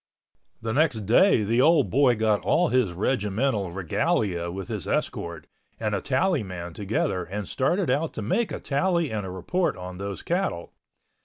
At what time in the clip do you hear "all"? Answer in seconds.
2.43-2.69